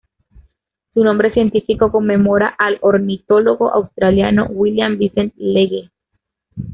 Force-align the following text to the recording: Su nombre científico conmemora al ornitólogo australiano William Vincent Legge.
Su 0.95 1.03
nombre 1.03 1.31
científico 1.31 1.91
conmemora 1.91 2.47
al 2.57 2.79
ornitólogo 2.81 3.71
australiano 3.71 4.47
William 4.49 4.97
Vincent 4.97 5.31
Legge. 5.37 5.91